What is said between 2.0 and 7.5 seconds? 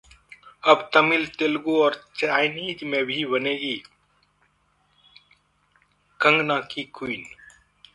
Chinese में भी बनेगी कंगना की 'क्वीन'